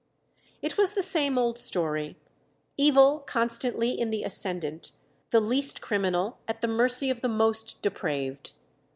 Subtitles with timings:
[0.63, 2.17] It was the same old story
[2.75, 4.93] evil constantly in the ascendant,
[5.29, 8.53] the least criminal at the mercy of the most depraved.